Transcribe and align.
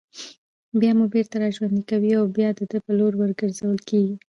بيا 0.79 0.91
مو 0.97 1.05
بېرته 1.13 1.35
راژوندي 1.43 1.83
كوي 1.91 2.11
او 2.19 2.25
بيا 2.35 2.49
د 2.57 2.61
ده 2.71 2.77
په 2.85 2.91
لور 2.99 3.13
ورگرځول 3.17 3.77
كېږئ 3.87 4.15